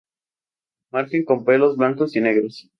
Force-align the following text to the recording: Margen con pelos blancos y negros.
Margen 0.91 1.25
con 1.25 1.45
pelos 1.45 1.77
blancos 1.77 2.15
y 2.15 2.21
negros. 2.21 2.67